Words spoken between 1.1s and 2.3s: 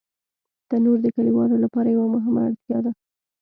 کلیوالو لپاره یوه